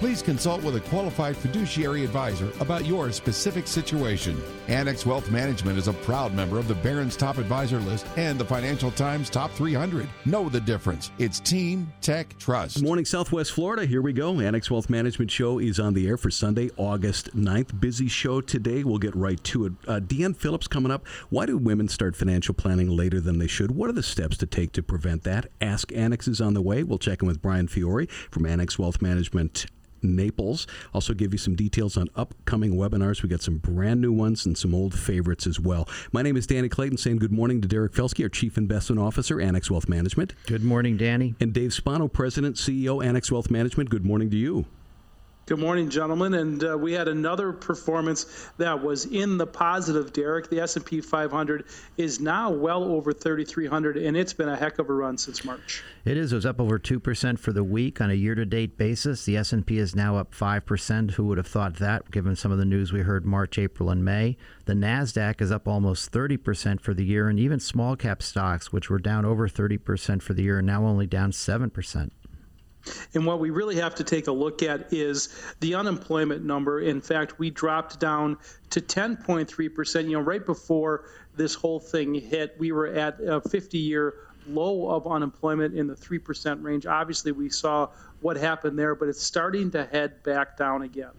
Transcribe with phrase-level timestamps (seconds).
[0.00, 4.34] Please consult with a qualified fiduciary advisor about your specific situation.
[4.66, 8.44] Annex Wealth Management is a proud member of the Barron's Top Advisor List and the
[8.46, 10.08] Financial Times Top 300.
[10.24, 11.10] Know the difference.
[11.18, 12.76] It's Team Tech Trust.
[12.76, 13.84] Good morning, Southwest Florida.
[13.84, 14.40] Here we go.
[14.40, 17.78] Annex Wealth Management Show is on the air for Sunday, August 9th.
[17.78, 18.84] Busy show today.
[18.84, 19.72] We'll get right to it.
[19.86, 21.06] Uh, Deanne Phillips coming up.
[21.28, 23.72] Why do women start financial planning later than they should?
[23.72, 25.50] What are the steps to take to prevent that?
[25.60, 26.84] Ask Annex is on the way.
[26.84, 29.66] We'll check in with Bryan Fiore from Annex Wealth Management
[30.02, 30.66] Naples.
[30.94, 33.22] Also, give you some details on upcoming webinars.
[33.22, 35.88] We got some brand new ones and some old favorites as well.
[36.12, 39.40] My name is Danny Clayton, saying good morning to Derek Felske, our Chief Investment Officer,
[39.40, 40.34] Annex Wealth Management.
[40.46, 41.34] Good morning, Danny.
[41.40, 43.90] And Dave Spano, President, CEO, Annex Wealth Management.
[43.90, 44.66] Good morning to you.
[45.46, 46.34] Good morning, gentlemen.
[46.34, 50.12] And uh, we had another performance that was in the positive.
[50.12, 51.64] Derek, the S&P 500
[51.96, 55.82] is now well over 3,300, and it's been a heck of a run since March.
[56.04, 56.32] It is.
[56.32, 59.24] It was up over two percent for the week on a year-to-date basis.
[59.24, 61.12] The S&P is now up five percent.
[61.12, 62.10] Who would have thought that?
[62.12, 64.36] Given some of the news we heard March, April, and May.
[64.66, 68.88] The Nasdaq is up almost 30 percent for the year, and even small-cap stocks, which
[68.88, 72.12] were down over 30 percent for the year, are now only down seven percent.
[73.14, 75.28] And what we really have to take a look at is
[75.60, 76.80] the unemployment number.
[76.80, 78.38] In fact, we dropped down
[78.70, 80.04] to 10.3%.
[80.04, 81.04] You know, right before
[81.36, 84.14] this whole thing hit, we were at a 50 year
[84.46, 86.86] low of unemployment in the 3% range.
[86.86, 87.88] Obviously, we saw
[88.20, 91.10] what happened there, but it's starting to head back down again.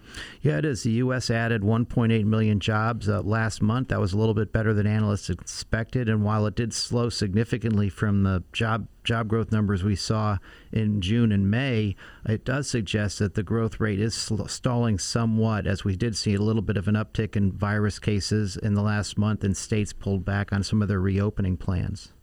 [0.42, 0.84] Yeah, it is.
[0.84, 1.30] The U.S.
[1.30, 3.90] added 1.8 million jobs uh, last month.
[3.90, 6.10] That was a little bit better than analysts expected.
[6.10, 10.38] And while it did slow significantly from the job job growth numbers we saw
[10.72, 11.96] in June and May,
[12.28, 14.14] it does suggest that the growth rate is
[14.46, 18.58] stalling somewhat, as we did see a little bit of an uptick in virus cases
[18.58, 22.14] in the last month, and states pulled back on some of their reopening plans.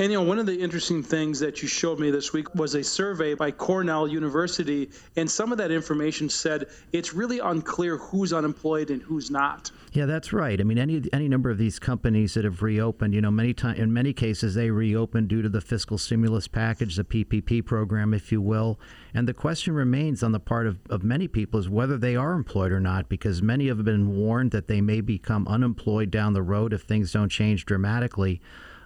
[0.00, 2.74] And you know, one of the interesting things that you showed me this week was
[2.74, 8.32] a survey by Cornell University, and some of that information said it's really unclear who's
[8.32, 9.70] unemployed and who's not.
[9.92, 10.58] Yeah, that's right.
[10.58, 13.76] I mean, any any number of these companies that have reopened, you know, many time
[13.76, 18.32] in many cases they reopened due to the fiscal stimulus package, the PPP program, if
[18.32, 18.80] you will.
[19.12, 22.32] And the question remains on the part of, of many people is whether they are
[22.32, 26.40] employed or not, because many have been warned that they may become unemployed down the
[26.40, 28.40] road if things don't change dramatically.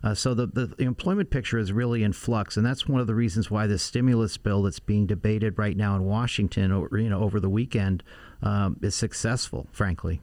[0.05, 3.15] Uh, so the, the, employment picture is really in flux, and that's one of the
[3.15, 7.23] reasons why the stimulus bill that's being debated right now in Washington, or, you know,
[7.23, 8.03] over the weekend,
[8.43, 9.67] um, is successful.
[9.73, 10.21] Frankly.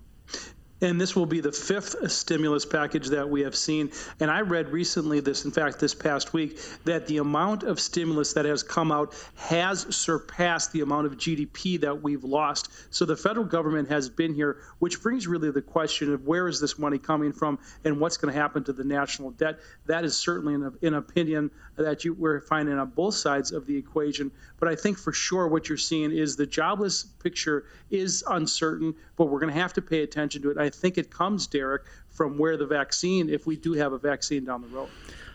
[0.81, 3.92] And this will be the fifth stimulus package that we have seen.
[4.19, 8.34] And I read recently this, in fact, this past week, that the amount of stimulus
[8.34, 12.72] that has come out has surpassed the amount of GDP that we've lost.
[12.90, 16.59] So the federal government has been here, which brings really the question of where is
[16.59, 19.59] this money coming from and what's going to happen to the national debt.
[19.86, 23.78] That is certainly an, an opinion that you, we're finding on both sides of the
[23.78, 24.31] equation.
[24.59, 29.25] But I think for sure what you're seeing is the jobless picture is uncertain, but
[29.25, 30.58] we're going to have to pay attention to it.
[30.58, 34.45] I think it comes, Derek, from where the vaccine, if we do have a vaccine
[34.45, 34.89] down the road.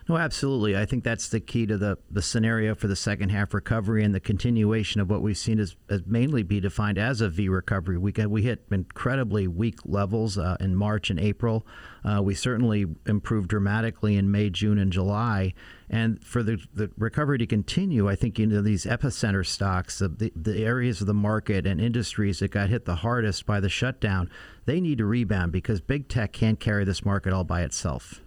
[0.09, 0.77] No, absolutely.
[0.77, 4.15] I think that's the key to the, the scenario for the second half recovery and
[4.15, 7.99] the continuation of what we've seen as, as mainly be defined as a V recovery.
[7.99, 11.67] We we hit incredibly weak levels uh, in March and April.
[12.05, 15.55] Uh, we certainly improved dramatically in May, June, and July.
[15.91, 20.31] And for the, the recovery to continue, I think you know these epicenter stocks, the,
[20.37, 24.31] the areas of the market and industries that got hit the hardest by the shutdown,
[24.67, 28.21] they need to rebound because big tech can't carry this market all by itself.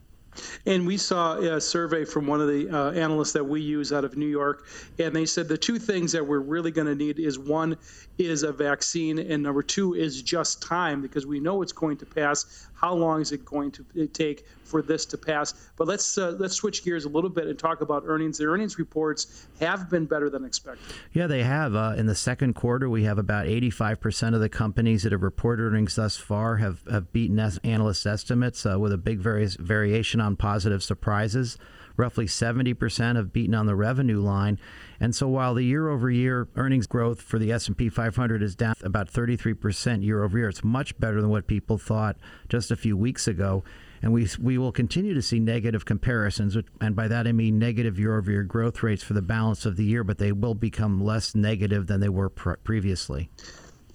[0.66, 4.06] And we saw a survey from one of the uh, analysts that we use out
[4.06, 4.66] of New York,
[4.98, 7.78] and they said the two things that we're really going to need is one
[8.18, 12.06] is a vaccine, and number two is just time because we know it's going to
[12.06, 12.68] pass.
[12.74, 15.54] How long is it going to take for this to pass?
[15.78, 18.38] But let's uh, let's switch gears a little bit and talk about earnings.
[18.38, 20.86] The earnings reports have been better than expected.
[21.14, 21.76] Yeah, they have.
[21.76, 25.64] Uh, in the second quarter, we have about 85% of the companies that have reported
[25.64, 30.29] earnings thus far have, have beaten analyst estimates uh, with a big various variation on
[30.36, 31.58] positive surprises.
[31.98, 34.58] Roughly 70% have beaten on the revenue line.
[35.02, 40.04] And so while the year-over-year earnings growth for the S&P 500 is down about 33%
[40.04, 42.16] year over year, it's much better than what people thought
[42.48, 43.64] just a few weeks ago.
[44.02, 48.00] And we, we will continue to see negative comparisons, and by that I mean negative
[48.00, 51.04] year over year growth rates for the balance of the year, but they will become
[51.04, 53.30] less negative than they were previously.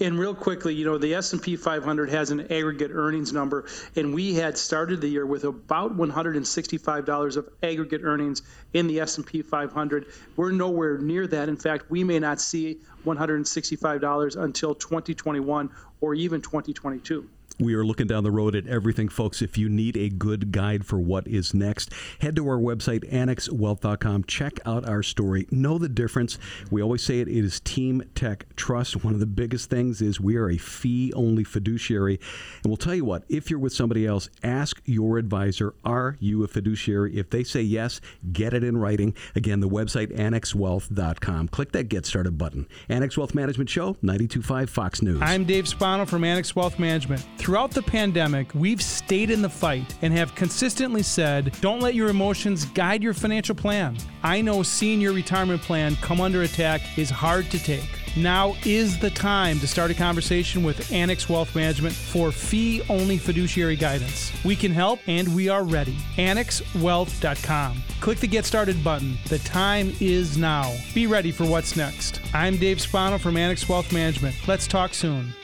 [0.00, 3.64] And real quickly, you know, the S&P 500 has an aggregate earnings number,
[3.94, 8.42] and we had started the year with about $165 of aggregate earnings
[8.72, 10.06] in the S&P 500.
[10.34, 11.48] We're nowhere near that.
[11.48, 15.70] In fact, we may not see $165 until 2021
[16.00, 17.28] or even 2022.
[17.60, 19.40] We are looking down the road at everything, folks.
[19.40, 24.24] If you need a good guide for what is next, head to our website, annexwealth.com.
[24.24, 25.46] Check out our story.
[25.52, 26.36] Know the difference.
[26.72, 29.04] We always say it, it is Team Tech Trust.
[29.04, 32.18] One of the biggest things is we are a fee only fiduciary.
[32.64, 36.42] And we'll tell you what, if you're with somebody else, ask your advisor, are you
[36.42, 37.16] a fiduciary?
[37.16, 38.00] If they say yes,
[38.32, 39.14] get it in writing.
[39.36, 41.48] Again, the website, annexwealth.com.
[41.48, 42.66] Click that Get Started button.
[42.88, 45.20] Annex Wealth Management Show, 925 Fox News.
[45.22, 47.24] I'm Dave Spano from Annex Wealth Management.
[47.44, 52.08] Throughout the pandemic, we've stayed in the fight and have consistently said, don't let your
[52.08, 53.98] emotions guide your financial plan.
[54.22, 57.86] I know seeing your retirement plan come under attack is hard to take.
[58.16, 63.18] Now is the time to start a conversation with Annex Wealth Management for fee only
[63.18, 64.32] fiduciary guidance.
[64.42, 65.96] We can help and we are ready.
[66.16, 67.82] AnnexWealth.com.
[68.00, 69.18] Click the Get Started button.
[69.28, 70.74] The time is now.
[70.94, 72.22] Be ready for what's next.
[72.32, 74.34] I'm Dave Spano from Annex Wealth Management.
[74.48, 75.34] Let's talk soon.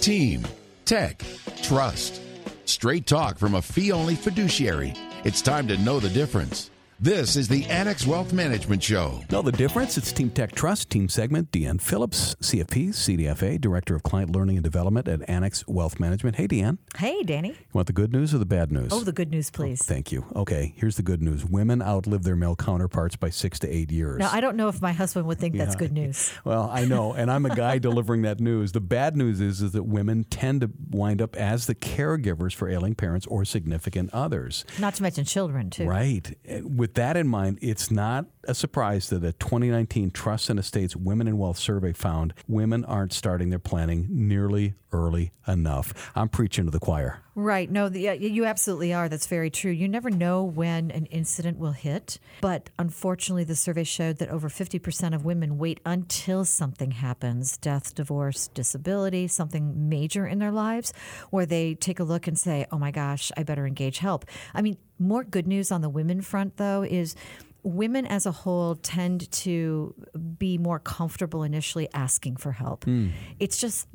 [0.00, 0.46] Team,
[0.88, 1.22] tech,
[1.62, 2.22] trust.
[2.64, 4.94] Straight talk from a fee only fiduciary.
[5.22, 6.70] It's time to know the difference.
[7.00, 9.22] This is the Annex Wealth Management Show.
[9.30, 9.96] Know the difference?
[9.96, 14.64] It's Team Tech Trust, Team Segment, Deanne Phillips, CFP, CDFA, Director of Client Learning and
[14.64, 16.34] Development at Annex Wealth Management.
[16.34, 16.78] Hey, Deanne.
[16.96, 17.50] Hey, Danny.
[17.50, 18.88] You want the good news or the bad news?
[18.92, 19.80] Oh, the good news, please.
[19.80, 20.24] Oh, thank you.
[20.34, 21.44] Okay, here's the good news.
[21.44, 24.18] Women outlive their male counterparts by six to eight years.
[24.18, 26.32] Now, I don't know if my husband would think that's good news.
[26.44, 28.72] Well, I know, and I'm a guy delivering that news.
[28.72, 32.68] The bad news is, is that women tend to wind up as the caregivers for
[32.70, 34.64] ailing parents or significant others.
[34.78, 35.86] Not to mention children, too.
[35.86, 36.34] Right.
[36.50, 40.96] Uh, With that in mind, it's not a surprise that a 2019 Trust and Estates
[40.96, 46.10] Women in Wealth survey found women aren't starting their planning nearly early enough.
[46.16, 47.20] I'm preaching to the choir.
[47.34, 47.70] Right.
[47.70, 49.08] No, the, uh, yeah, you absolutely are.
[49.08, 49.70] That's very true.
[49.70, 52.18] You never know when an incident will hit.
[52.40, 57.94] But unfortunately, the survey showed that over 50% of women wait until something happens death,
[57.94, 60.92] divorce, disability, something major in their lives
[61.30, 64.24] where they take a look and say, oh my gosh, I better engage help.
[64.54, 67.14] I mean, more good news on the women front, though, is
[67.62, 69.94] women as a whole tend to
[70.38, 72.84] be more comfortable initially asking for help.
[72.84, 73.08] Hmm.
[73.38, 73.88] It's just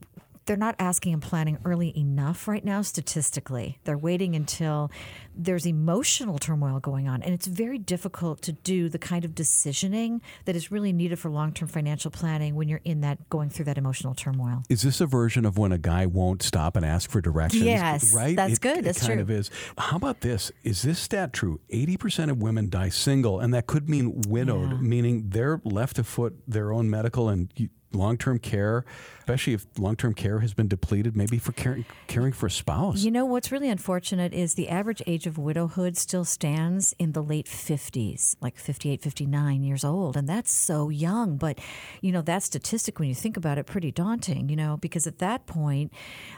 [0.45, 3.79] they're not asking and planning early enough right now statistically.
[3.83, 4.91] They're waiting until
[5.35, 7.21] there's emotional turmoil going on.
[7.23, 11.29] And it's very difficult to do the kind of decisioning that is really needed for
[11.31, 14.63] long term financial planning when you're in that going through that emotional turmoil.
[14.69, 17.63] Is this a version of when a guy won't stop and ask for directions?
[17.63, 18.35] Yes, right.
[18.35, 19.21] that's It- good, It that's kind true.
[19.21, 19.49] of is.
[19.77, 20.51] How about this?
[20.63, 21.59] Is this stat true?
[21.69, 24.77] Eighty percent of women die single, and that could mean widowed, Yeah.
[24.77, 27.51] meaning they're left to foot their own medical and
[27.95, 28.85] long-term care,
[29.19, 33.03] especially if long-term care has been depleted, maybe for caring, caring for a spouse.
[33.03, 37.23] You know, what's really unfortunate is the average age of widowhood still stands in the
[37.23, 40.17] late 50s, like 58, 59 years old.
[40.17, 41.37] And that's so young.
[41.37, 41.59] But,
[42.01, 45.19] you know, that statistic, when you think about it, pretty daunting, you know, because at
[45.19, 45.93] that point,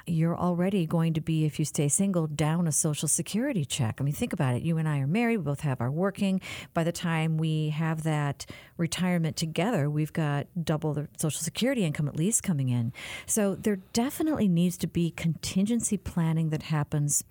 [0.06, 3.98] you're already going to be, if you stay single, down a social security check.
[4.00, 4.62] I mean, think about it.
[4.62, 6.42] You and I are married, we both have our working.
[6.74, 8.46] By the time we have that
[8.78, 12.92] retirement together, we've got double the social security income at least coming in.
[13.26, 17.24] So there definitely needs to be contingency planning that happens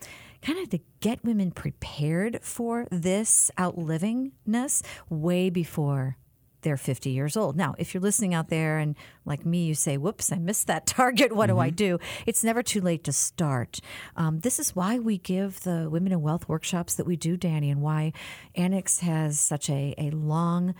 [0.43, 6.17] kind of to get women prepared for this outlivingness way before
[6.65, 7.57] they're 50 years old.
[7.57, 10.87] Now, if you're listening out there and like me, you say, whoops, I missed that
[10.87, 11.33] target.
[11.33, 12.01] What do I do?
[12.27, 13.81] It's never too late to start.
[14.17, 17.71] Um, this is why we give the Women in Wealth workshops that we do, Danny,
[17.71, 18.13] and why
[18.57, 20.75] Annex has such a, a long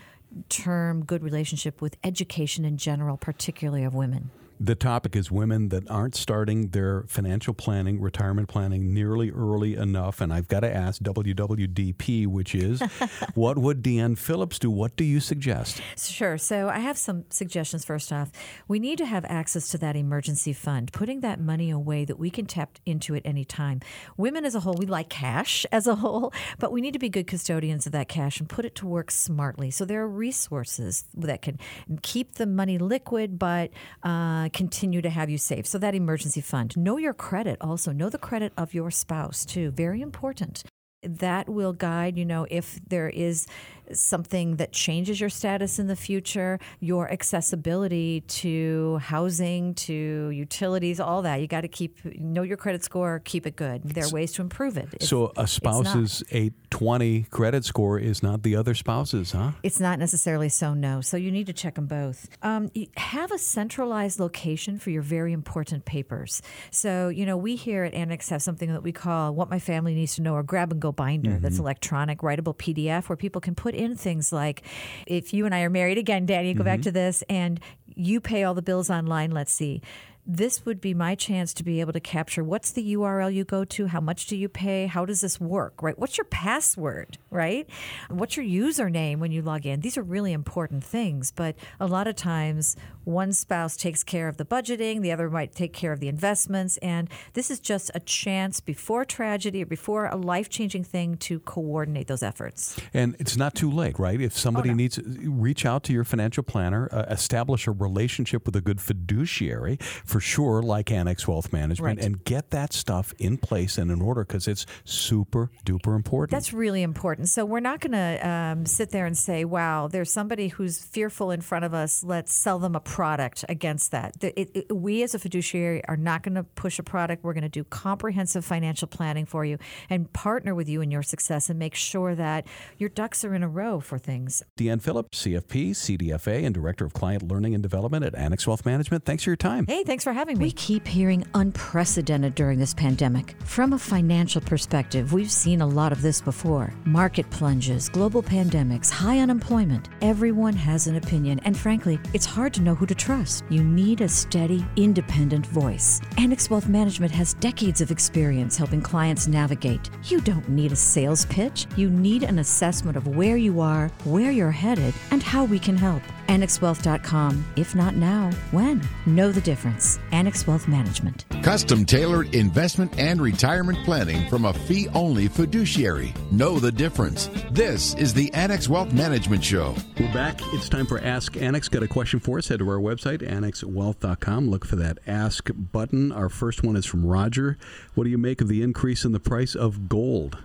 [0.49, 4.31] term good relationship with education in general, particularly of women.
[4.59, 10.21] The topic is women that aren't starting their financial planning, retirement planning nearly early enough.
[10.21, 12.81] And I've got to ask WWDP, which is
[13.33, 14.71] what would Deanne Phillips do?
[14.71, 15.81] What do you suggest?
[15.97, 16.37] Sure.
[16.37, 17.83] So I have some suggestions.
[17.83, 18.31] First off,
[18.67, 22.29] we need to have access to that emergency fund, putting that money away that we
[22.29, 23.81] can tap into at any time.
[24.15, 27.09] Women as a whole, we like cash as a whole, but we need to be
[27.09, 29.69] good custodians of that cash and put it to work smartly.
[29.69, 31.59] So there are resources that can
[32.01, 33.71] keep the money liquid, but
[34.03, 35.65] uh, Uh, continue to have you safe.
[35.65, 36.77] So that emergency fund.
[36.77, 37.91] Know your credit also.
[37.91, 39.71] Know the credit of your spouse too.
[39.71, 40.63] Very important
[41.01, 43.47] that will guide, you know, if there is
[43.93, 51.21] something that changes your status in the future, your accessibility to housing, to utilities, all
[51.21, 51.41] that.
[51.41, 53.83] You got to keep know your credit score, keep it good.
[53.83, 54.89] There are ways to improve it.
[54.93, 59.51] It's, so a spouse's 820 credit score is not the other spouse's, huh?
[59.63, 60.73] It's not necessarily so.
[60.73, 61.01] No.
[61.01, 62.29] So you need to check them both.
[62.41, 66.41] Um, have a centralized location for your very important papers.
[66.71, 69.93] So you know we here at Annex have something that we call "What My Family
[69.93, 71.31] Needs to Know" or grab and go binder.
[71.31, 71.41] Mm-hmm.
[71.41, 74.63] That's electronic, writable PDF, where people can put in things like,
[75.05, 76.65] if you and I are married again, Danny, go mm-hmm.
[76.65, 77.59] back to this, and
[77.95, 79.31] you pay all the bills online.
[79.31, 79.81] Let's see
[80.25, 83.63] this would be my chance to be able to capture what's the URL you go
[83.63, 85.97] to, how much do you pay, how does this work, right?
[85.99, 87.69] What's your password, right?
[88.09, 89.81] What's your username when you log in?
[89.81, 94.37] These are really important things, but a lot of times one spouse takes care of
[94.37, 97.99] the budgeting, the other might take care of the investments, and this is just a
[97.99, 102.79] chance before tragedy or before a life changing thing to coordinate those efforts.
[102.93, 104.19] And it's not too late, right?
[104.19, 104.77] If somebody oh, no.
[104.77, 109.77] needs, reach out to your financial planner, uh, establish a relationship with a good fiduciary
[110.15, 112.05] for sure, like Annex Wealth Management, right.
[112.05, 116.31] and get that stuff in place and in order because it's super duper important.
[116.31, 117.27] That's really important.
[117.27, 121.31] So we're not going to um, sit there and say, wow, there's somebody who's fearful
[121.31, 122.01] in front of us.
[122.01, 124.15] Let's sell them a product against that.
[124.23, 127.25] It, it, we as a fiduciary are not going to push a product.
[127.25, 129.57] We're going to do comprehensive financial planning for you
[129.89, 133.43] and partner with you in your success and make sure that your ducks are in
[133.43, 134.41] a row for things.
[134.57, 139.03] Deanne Phillips, CFP, CDFA, and Director of Client Learning and Development at Annex Wealth Management.
[139.03, 139.65] Thanks for your time.
[139.67, 140.45] Hey, thanks for having me.
[140.45, 143.35] We keep hearing unprecedented during this pandemic.
[143.43, 148.91] From a financial perspective, we've seen a lot of this before market plunges, global pandemics,
[148.91, 149.89] high unemployment.
[150.03, 153.45] Everyone has an opinion, and frankly, it's hard to know who to trust.
[153.49, 156.01] You need a steady, independent voice.
[156.19, 159.89] Annex Wealth Management has decades of experience helping clients navigate.
[160.03, 164.29] You don't need a sales pitch, you need an assessment of where you are, where
[164.29, 166.03] you're headed, and how we can help.
[166.27, 167.43] AnnexWealth.com.
[167.55, 168.87] If not now, when?
[169.07, 169.94] Know the difference.
[170.11, 171.25] Annex Wealth Management.
[171.43, 176.13] Custom tailored investment and retirement planning from a fee only fiduciary.
[176.31, 177.29] Know the difference.
[177.51, 179.75] This is the Annex Wealth Management Show.
[179.99, 180.39] We're back.
[180.53, 181.69] It's time for Ask Annex.
[181.69, 182.47] Got a question for us?
[182.47, 184.49] Head to our website, annexwealth.com.
[184.49, 186.11] Look for that Ask button.
[186.11, 187.57] Our first one is from Roger.
[187.93, 190.37] What do you make of the increase in the price of gold?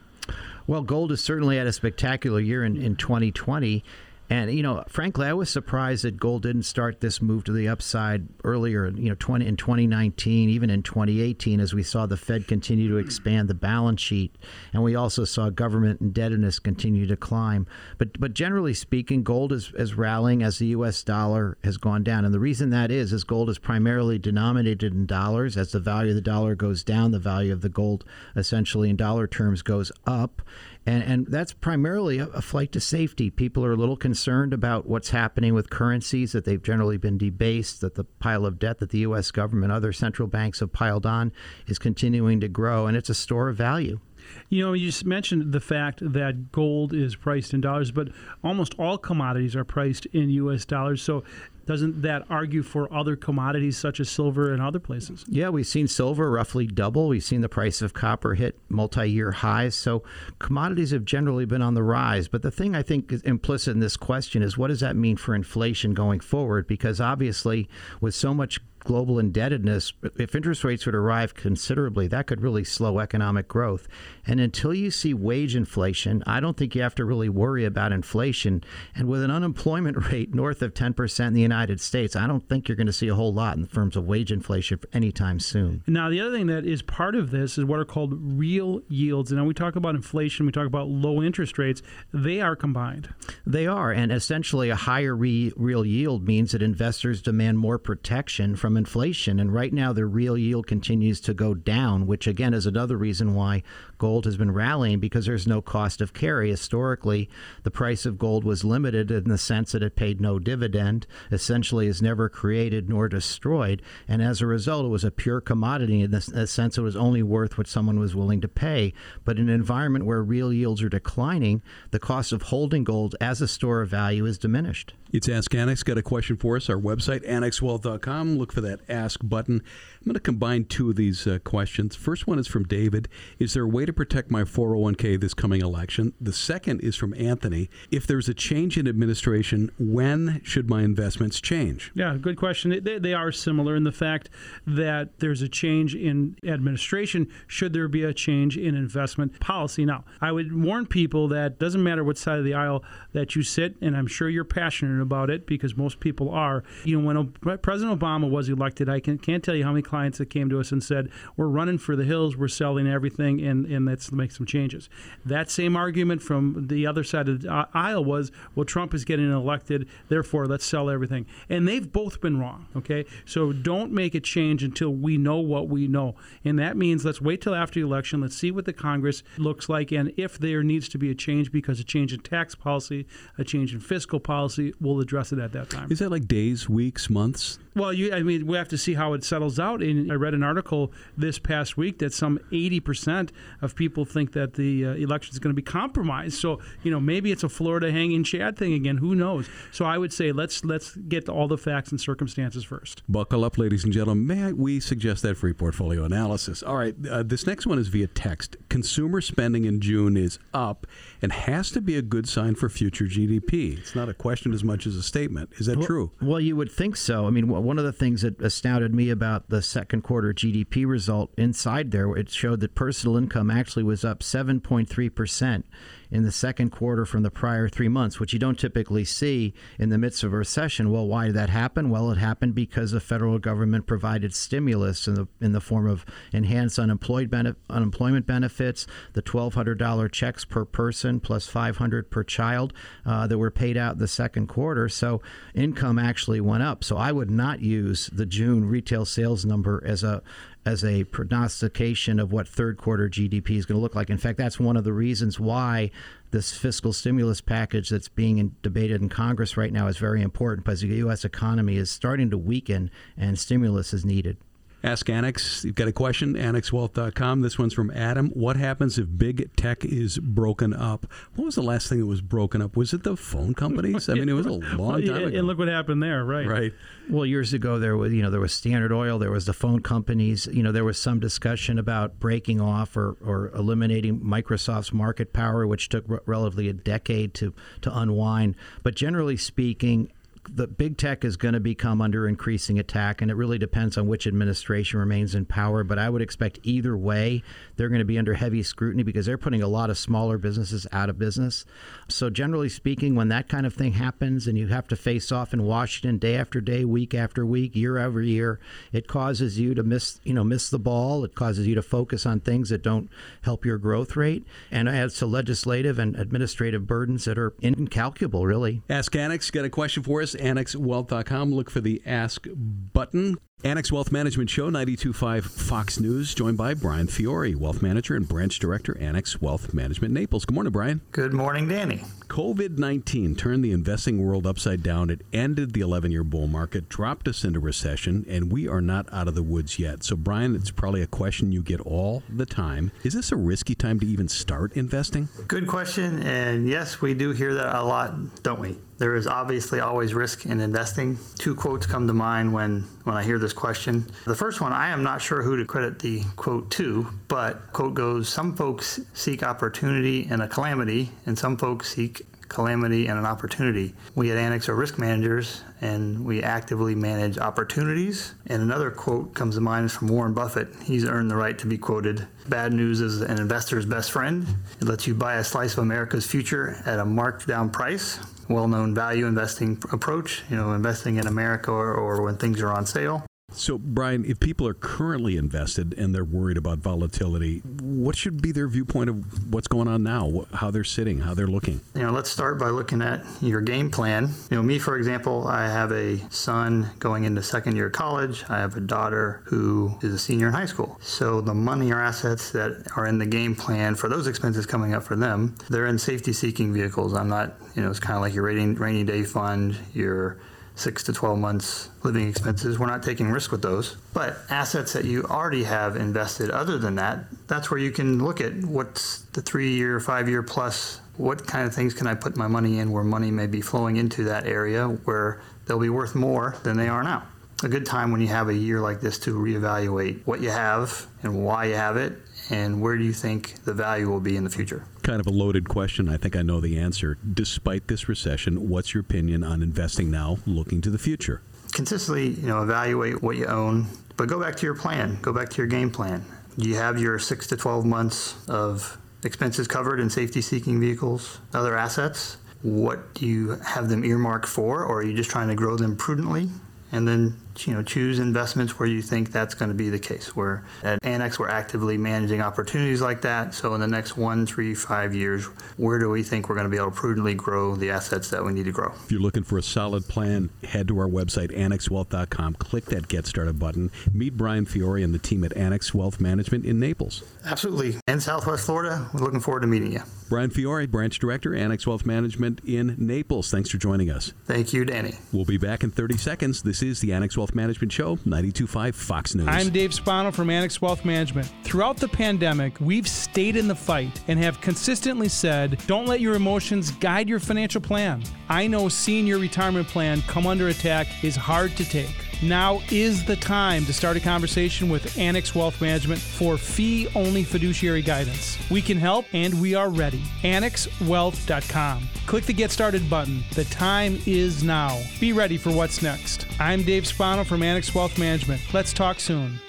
[0.67, 3.83] Well, gold is certainly had a spectacular year in, in 2020.
[4.31, 7.67] And you know, frankly, I was surprised that gold didn't start this move to the
[7.67, 8.89] upside earlier.
[8.89, 12.99] You know, 20 in 2019, even in 2018, as we saw the Fed continue to
[12.99, 14.37] expand the balance sheet,
[14.73, 17.67] and we also saw government indebtedness continue to climb.
[17.99, 21.03] But but generally speaking, gold is, is rallying as the U.S.
[21.03, 25.07] dollar has gone down, and the reason that is is gold is primarily denominated in
[25.07, 25.57] dollars.
[25.57, 28.05] As the value of the dollar goes down, the value of the gold,
[28.37, 30.41] essentially in dollar terms, goes up.
[30.87, 33.31] And, and that's primarily a, a, flight to safety.
[33.31, 37.83] People are a little concerned about what's happening with currencies, that they've generally been debased,
[37.83, 39.31] that the pile of debt that the U.S.
[39.31, 41.33] government, other central banks have piled on
[41.67, 44.01] is continuing to grow, and it's a store of value.
[44.49, 48.09] You know, you just mentioned the fact that gold is priced in dollars, but
[48.43, 50.65] almost all commodities are priced in U.S.
[50.65, 51.03] dollars.
[51.03, 51.25] So
[51.71, 55.25] doesn't that argue for other commodities such as silver and other places?
[55.29, 57.07] Yeah, we've seen silver roughly double.
[57.07, 59.77] We've seen the price of copper hit multi year highs.
[59.77, 60.03] So
[60.41, 62.27] commodities have generally been on the rise.
[62.27, 65.17] But the thing I think is implicit in this question is what does that mean
[65.17, 66.67] for inflation going forward?
[66.67, 67.69] Because obviously,
[68.01, 72.99] with so much global indebtedness, if interest rates would rise considerably, that could really slow
[72.99, 73.87] economic growth.
[74.27, 77.93] And until you see wage inflation, I don't think you have to really worry about
[77.93, 78.65] inflation.
[78.95, 82.69] And with an unemployment rate north of 10% in the United States, I don't think
[82.69, 85.83] you're going to see a whole lot in terms of wage inflation anytime soon.
[85.87, 89.31] Now, the other thing that is part of this is what are called real yields.
[89.31, 91.83] And when we talk about inflation, we talk about low interest rates,
[92.13, 93.13] they are combined.
[93.47, 93.93] They are.
[93.93, 99.41] And essentially, a higher re- real yield means that investors demand more protection from inflation.
[99.41, 103.35] And right now, the real yield continues to go down, which again is another reason
[103.35, 103.63] why
[103.99, 106.51] gold has been rallying because there's no cost of carry.
[106.51, 107.29] Historically,
[107.63, 111.87] the price of gold was limited in the sense that it paid no dividend, essentially
[111.87, 113.83] is never created nor destroyed.
[114.09, 117.23] And as a result, it was a pure commodity in the sense it was only
[117.23, 118.93] worth what someone was willing to pay.
[119.25, 123.41] But in an environment where real yields are declining, the cost of holding gold as
[123.41, 124.95] a store of value is diminished.
[125.13, 125.83] It's Ask Annex.
[125.83, 126.71] Got a question for us?
[126.71, 128.39] Our website, annexwealth.com.
[128.39, 129.57] Look for that Ask button.
[129.57, 131.97] I'm going to combine two of these uh, questions.
[131.97, 133.09] First one is from David.
[133.41, 136.13] Is there a way to protect my 401k this coming election?
[136.21, 137.69] The second is from Anthony.
[137.91, 141.91] If there's a change in administration, when should my investments change?
[141.97, 142.81] Yeah, good question.
[142.85, 144.31] They, they are similar in the fact
[144.65, 149.85] that there's a change in administration should there be a change in investment policy.
[149.85, 153.43] Now, I would warn people that doesn't matter what side of the aisle that you
[153.43, 156.63] sit, and I'm sure you're passionate about it because most people are.
[156.85, 160.19] You know, when President Obama was elected, I can, can't tell you how many clients
[160.19, 163.67] that came to us and said, "We're running for the hills, we're selling everything, and
[163.67, 164.89] and let's make some changes."
[165.25, 169.31] That same argument from the other side of the aisle was, "Well, Trump is getting
[169.31, 172.67] elected, therefore let's sell everything," and they've both been wrong.
[172.77, 176.15] Okay, so don't make a change until we know what we know,
[176.45, 178.21] and that means let's wait till after the election.
[178.21, 181.53] Let's see what the Congress looks like, and if there needs to be a change
[181.53, 183.07] because a change in tax policy,
[183.39, 185.91] a change in fiscal policy, we'll address it at that time.
[185.91, 187.59] Is that like days, weeks, months?
[187.75, 189.83] Well, you, I mean, we have to see how it settles out.
[189.83, 193.31] And I read an article this past week that some 80%
[193.63, 196.39] of people think that the uh, election is going to be compromised.
[196.39, 198.97] So, you know, maybe it's a Florida hanging chad thing again.
[198.97, 199.49] Who knows?
[199.71, 203.03] So I would say let's let's get all the facts and circumstances first.
[203.09, 204.27] Buckle up, ladies and gentlemen.
[204.27, 206.63] May I, we suggest that free portfolio analysis?
[206.63, 208.57] All right, uh, this next one is via text.
[208.69, 210.87] Consumer spending in June is up
[211.23, 213.79] and has to be a good sign for future GDP.
[213.79, 215.51] It's not a question as much as a statement.
[215.59, 216.11] Is that well, true?
[216.21, 217.27] Well, you would think so.
[217.27, 221.33] I mean, one of the things that astounded me about the second quarter GDP result
[221.37, 225.67] inside there, it showed that personal income actually was up 7.3 percent
[226.11, 229.89] in the second quarter from the prior three months, which you don't typically see in
[229.91, 230.91] the midst of a recession.
[230.91, 231.91] Well, why did that happen?
[231.91, 236.05] Well, it happened because the federal government provided stimulus in the in the form of
[236.33, 242.11] enhanced unemployed benef- unemployment benefits, the twelve hundred dollar checks per person plus five hundred
[242.11, 242.73] per child
[243.07, 244.89] uh, that were paid out in the second quarter.
[244.89, 245.23] So
[245.55, 246.83] income actually went up.
[246.85, 250.23] So I would not use the June retail sales number as a
[250.65, 254.11] as a prognostication of what third quarter GDP is going to look like.
[254.11, 255.91] In fact, that's one of the reasons why
[256.31, 260.65] this fiscal stimulus package that's being in, debated in Congress right now is very important
[260.65, 261.25] because the U.S.
[261.25, 264.37] economy is starting to weaken and stimulus is needed.
[264.83, 265.65] Ask Annex.
[265.65, 267.43] You've got a question, annexwealth.com.
[267.43, 268.31] This one's from Adam.
[268.31, 271.07] What happens if big tech is broken up?
[271.35, 272.77] What was the last thing that was broken up?
[272.77, 274.09] Was it the phone companies?
[274.09, 275.39] I mean, it was a long time ago.
[275.39, 276.47] And look what happened there, right?
[276.47, 276.73] Right.
[277.11, 279.81] Well, years ago there was, you know, there was Standard Oil, there was the phone
[279.83, 280.47] companies.
[280.51, 285.67] You know, there was some discussion about breaking off or, or eliminating Microsoft's market power,
[285.67, 288.57] which took relatively a decade to to unwind.
[288.83, 290.11] But generally speaking,
[290.53, 294.09] the big tech is going to become under increasing attack, and it really depends on
[294.09, 295.85] which administration remains in power.
[295.85, 297.43] But I would expect either way,
[297.77, 300.87] they're going to be under heavy scrutiny because they're putting a lot of smaller businesses
[300.93, 301.65] out of business.
[302.09, 305.53] So, generally speaking, when that kind of thing happens and you have to face off
[305.53, 308.59] in Washington day after day, week after week, year over year,
[308.93, 311.25] it causes you to miss, you know, miss the ball.
[311.25, 313.09] It causes you to focus on things that don't
[313.43, 318.83] help your growth rate, and adds to legislative and administrative burdens that are incalculable, really.
[318.91, 320.35] Ask Annex, got a question for us?
[320.41, 321.53] annexwealth.com.
[321.53, 323.37] Look for the Ask button.
[323.63, 328.59] Annex Wealth Management Show, 92.5 Fox News, joined by Bryan Fiore, Wealth Manager and Branch
[328.59, 330.47] Director, Annex Wealth Management Naples.
[330.47, 331.03] Good morning, Bryan.
[331.13, 332.03] Good morning, Danny.
[332.29, 335.11] COVID 19 turned the investing world upside down.
[335.11, 339.13] It ended the 11 year bull market, dropped us into recession, and we are not
[339.13, 340.05] out of the woods yet.
[340.05, 342.93] So, Bryan, it's probably a question you get all the time.
[343.03, 345.29] Is this a risky time to even start investing?
[345.49, 346.23] Good question.
[346.23, 348.79] And yes, we do hear that a lot, don't we?
[348.99, 351.19] There is obviously always risk in investing.
[351.39, 354.07] Two quotes come to mind when, when I hear this question.
[354.25, 357.95] The first one, I am not sure who to credit the quote to, but quote
[357.95, 363.25] goes, some folks seek opportunity in a calamity, and some folks seek calamity and an
[363.25, 363.95] opportunity.
[364.15, 368.35] We at Annex are risk managers and we actively manage opportunities.
[368.49, 370.69] And another quote comes to mind from Warren Buffett.
[370.83, 372.27] He's earned the right to be quoted.
[372.49, 374.47] Bad news is an investor's best friend.
[374.81, 378.19] It lets you buy a slice of America's future at a marked down price
[378.51, 382.85] well-known value investing approach, you know, investing in America or, or when things are on
[382.85, 383.25] sale.
[383.53, 388.53] So, Bryan, if people are currently invested and they're worried about volatility, what should be
[388.53, 391.81] their viewpoint of what's going on now, how they're sitting, how they're looking?
[391.95, 394.31] You know, let's start by looking at your game plan.
[394.51, 398.45] You know, me, for example, I have a son going into second year college.
[398.49, 400.99] I have a daughter who is a senior in high school.
[401.03, 404.95] So, the money or assets that are in the game plan for those expenses coming
[404.95, 407.15] up for them, they're in safety seeking vehicles.
[407.15, 410.39] I'm not, you know, it's kind of like your rainy, rainy day fund, your
[410.81, 412.79] six to 12 months living expenses.
[412.79, 413.97] We're not taking risk with those.
[414.15, 418.41] But assets that you already have invested other than that, that's where you can look
[418.41, 421.01] at what's the three year, five year plus.
[421.17, 423.97] What kind of things can I put my money in where money may be flowing
[423.97, 427.27] into that area where they'll be worth more than they are now?
[427.63, 431.07] A good time when you have a year like this to reevaluate what you have
[431.23, 432.15] and why you have it
[432.49, 434.85] and where do you think the value will be in the future?
[435.03, 436.09] Kind of a loaded question.
[436.09, 437.19] I think I know the answer.
[437.35, 441.43] Despite this recession, what's your opinion on investing now, looking to the future?
[441.73, 445.19] Consistently, you know, evaluate what you own, but go back to your plan.
[445.21, 446.25] Go back to your game plan.
[446.59, 451.41] Do you have your six to 12 months of expenses covered in safety seeking vehicles,
[451.53, 452.39] other assets?
[452.63, 455.97] What do you have them earmarked for, or are you just trying to grow them
[455.97, 456.49] prudently?
[456.93, 460.35] And then you know, choose investments where you think that's going to be the case.
[460.37, 463.55] Where at Annex, we're actively managing opportunities like that.
[463.55, 465.47] So in the next one, three, five years,
[465.77, 468.45] where do we think we're going to be able to prudently grow the assets that
[468.45, 468.93] we need to grow?
[469.05, 472.55] If you're looking for a solid plan, head to our website, annexwealth.com.
[472.55, 473.91] Click that Get Started button.
[474.13, 477.23] Meet Bryan Fiore and the team at Annex Wealth Management in Naples.
[477.45, 477.97] Absolutely.
[478.07, 480.03] In Southwest Florida, we're looking forward to meeting you.
[480.29, 483.51] Bryan Fiore, Branch Director, Annex Wealth Management in Naples.
[483.51, 484.33] Thanks for joining us.
[484.45, 485.15] Thank you, Danny.
[485.33, 486.63] We'll be back in 30 seconds.
[486.63, 489.49] This is the Annex Wealth Management Show, 92.5 Fox News.
[489.49, 491.53] I'm Dave Spano from Annex Wealth Management.
[491.65, 496.35] Throughout the pandemic, we've stayed in the fight and have consistently said, don't let your
[496.35, 498.23] emotions guide your financial plan.
[498.49, 502.15] I know seeing your retirement plan come under attack is hard to take.
[502.43, 507.45] Now is the time to start a conversation with Annex Wealth Management for fee only
[507.45, 508.59] fiduciary guidance.
[508.71, 510.23] We can help and we are ready.
[510.43, 512.09] AnnexWealth.com.
[512.27, 513.45] Click the Get Started button.
[513.55, 514.99] The time is now.
[515.21, 516.47] Be ready for what's next.
[516.59, 518.63] I'm Dave Spano from Annex Wealth Management.
[518.73, 519.61] Let's talk soon.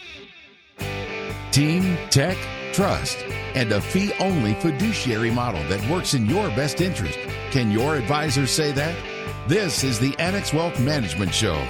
[1.52, 2.38] Team, tech,
[2.72, 3.18] trust,
[3.54, 7.20] and a fee only fiduciary model that works in your best interest.
[7.52, 8.96] Can your advisor say that?
[9.50, 11.62] This is the Annex Wealth Management Show.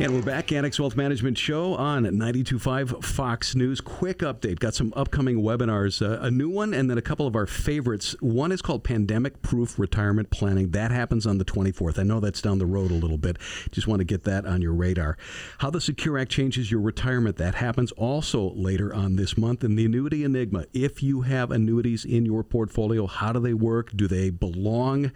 [0.00, 3.80] And we're back, Annex Wealth Management Show on 92.5 Fox News.
[3.80, 4.60] Quick update.
[4.60, 8.14] Got some upcoming webinars, uh, a new one, and then a couple of our favorites.
[8.20, 10.70] One is called Pandemic Proof Retirement Planning.
[10.70, 11.98] That happens on the 24th.
[11.98, 13.38] I know that's down the road a little bit.
[13.72, 15.18] Just want to get that on your radar.
[15.58, 17.36] How the Secure Act changes your retirement.
[17.38, 19.64] That happens also later on this month.
[19.64, 20.66] And the Annuity Enigma.
[20.72, 23.90] If you have annuities in your portfolio, how do they work?
[23.96, 25.10] Do they belong?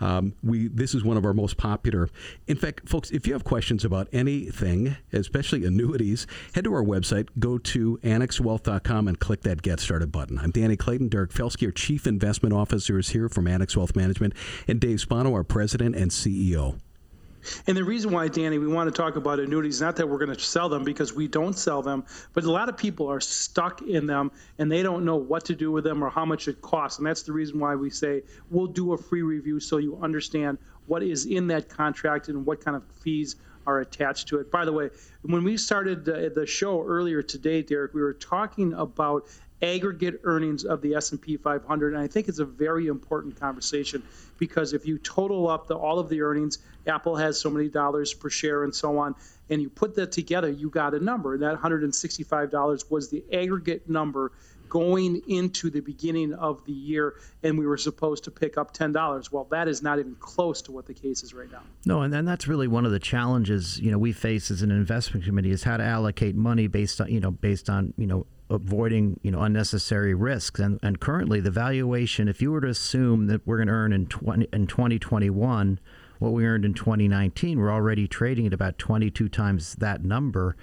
[0.00, 2.08] Um, we This is one of our most popular.
[2.46, 6.84] In fact, folks, if you have questions about any anything, especially annuities, head to our
[6.84, 10.38] website, go to annexwealth.com and click that Get Started button.
[10.38, 11.08] I'm Danny Clayton.
[11.08, 14.34] Derek Felsky, our Chief Investment Officer, is here from Annex Wealth Management,
[14.66, 16.78] and Dave Spano, our President and CEO.
[17.66, 20.36] And the reason why, Danny, we want to talk about annuities, not that we're going
[20.36, 23.80] to sell them because we don't sell them, but a lot of people are stuck
[23.80, 26.60] in them and they don't know what to do with them or how much it
[26.60, 26.98] costs.
[26.98, 30.58] And that's the reason why we say we'll do a free review so you understand
[30.86, 34.50] what is in that contract and what kind of fees are attached to it.
[34.50, 34.90] By the way,
[35.22, 39.26] when we started the, the show earlier today, Derek, we were talking about
[39.60, 44.04] aggregate earnings of the S&P 500 and I think it's a very important conversation
[44.38, 48.14] because if you total up the, all of the earnings Apple has so many dollars
[48.14, 49.16] per share and so on
[49.50, 53.90] and you put that together you got a number and that $165 was the aggregate
[53.90, 54.30] number
[54.68, 59.32] going into the beginning of the year and we were supposed to pick up $10
[59.32, 61.62] well that is not even close to what the case is right now.
[61.84, 64.70] No and, and that's really one of the challenges you know we face as an
[64.70, 68.26] investment committee is how to allocate money based on you know based on you know
[68.50, 70.60] avoiding you know unnecessary risks.
[70.60, 73.92] And and currently the valuation if you were to assume that we're going to earn
[73.92, 75.80] in 20 in 2021
[76.18, 80.56] what we earned in 2019 we're already trading at about 22 times that number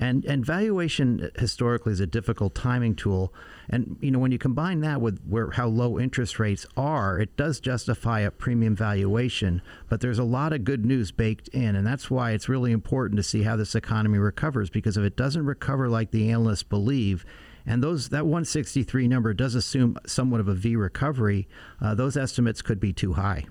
[0.00, 3.32] and and valuation historically is a difficult timing tool.
[3.68, 7.36] And you know when you combine that with where how low interest rates are, it
[7.36, 9.62] does justify a premium valuation.
[9.88, 13.16] But there's a lot of good news baked in, and that's why it's really important
[13.18, 14.70] to see how this economy recovers.
[14.70, 17.24] Because if it doesn't recover like the analysts believe,
[17.66, 21.48] and those that 163 number does assume somewhat of a V recovery,
[21.80, 23.44] uh, those estimates could be too high.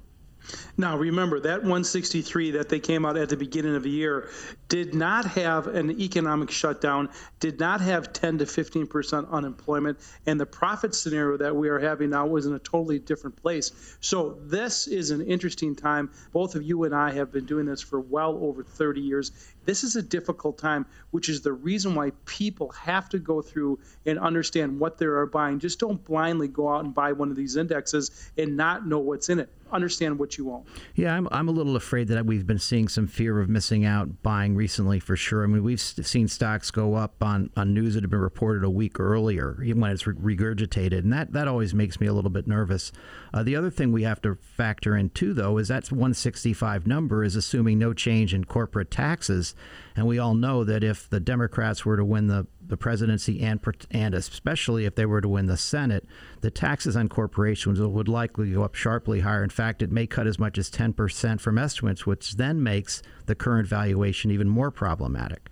[0.77, 4.29] Now, remember that 163 that they came out at the beginning of the year
[4.69, 10.39] did not have an economic shutdown, did not have 10 to 15 percent unemployment, and
[10.39, 13.71] the profit scenario that we are having now was in a totally different place.
[14.01, 16.12] So this is an interesting time.
[16.31, 19.31] Both of you and I have been doing this for well over 30 years.
[19.67, 23.80] This is a difficult time, which is the reason why people have to go through
[24.06, 25.60] and understand what they are buying.
[25.60, 29.27] Just don't blindly go out and buy one of these indexes and not know what's
[29.27, 29.49] in it.
[29.71, 30.63] understand what you own.
[30.95, 34.23] Yeah, I'm, I'm a little afraid that we've been seeing some fear of missing out
[34.23, 35.43] buying recently for sure.
[35.43, 38.69] I mean, we've seen stocks go up on, on news that have been reported a
[38.69, 40.99] week earlier, even when it's regurgitated.
[40.99, 42.91] And that, that always makes me a little bit nervous.
[43.34, 47.23] Uh, the other thing we have to factor in, too, though, is that 165 number
[47.23, 49.53] is assuming no change in corporate taxes.
[49.95, 53.59] And we all know that if the Democrats were to win the the presidency and
[53.91, 56.05] and especially if they were to win the Senate,
[56.41, 59.43] the taxes on corporations would likely go up sharply higher.
[59.43, 63.35] In fact, it may cut as much as 10% from estimates, which then makes the
[63.35, 65.49] current valuation even more problematic.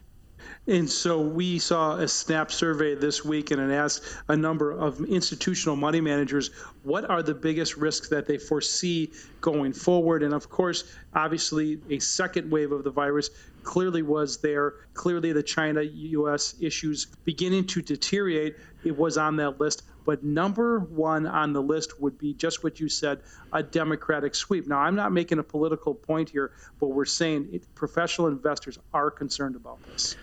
[0.68, 5.00] And so we saw a SNAP survey this week, and it asked a number of
[5.02, 6.50] institutional money managers
[6.84, 10.24] what are the biggest risks that they foresee going forward.
[10.24, 13.30] And of course, obviously, a second wave of the virus
[13.66, 14.76] clearly was there.
[14.94, 18.56] Clearly, the China US issues beginning to deteriorate.
[18.86, 19.84] It was on that list.
[20.06, 24.68] But number one on the list would be just what you said a Democratic sweep.
[24.68, 29.10] Now, I'm not making a political point here, but we're saying it, professional investors are
[29.12, 30.16] concerned about this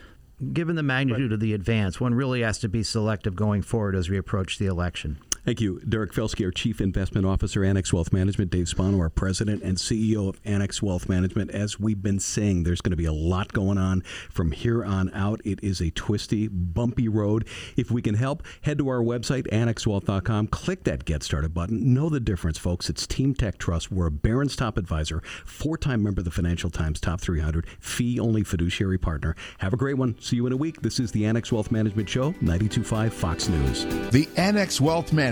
[0.53, 1.35] given the magnitude right.
[1.35, 4.67] of the advance, one really has to be selective going forward as we approach the
[4.67, 5.17] election.
[5.45, 5.81] Thank you.
[5.81, 8.53] Derek Felske, our Chief Investment Officer, Annex Wealth Management.
[8.53, 11.51] Dave Spano, our President and CEO of Annex Wealth Management.
[11.51, 15.13] As we've been saying, there's going to be a lot going on from here on
[15.13, 15.41] out.
[15.45, 17.49] It is a twisty, bumpy road.
[17.77, 20.47] If we can help, head to our website, annexwealth.com.
[20.47, 21.93] Click that Get Started button.
[21.93, 22.89] Know the difference, folks.
[22.89, 23.91] It's Team Tech Trust.
[23.91, 28.21] We're a Barron's top advisor, four time member of the Financial Times Top 300, fee
[28.21, 29.35] only fiduciary partner.
[29.59, 30.17] Have a great one.
[30.21, 30.83] See you in a week.
[30.83, 33.85] This is the Annex Wealth Management Show, 925 Fox News.
[34.13, 35.32] The Annex Wealth Management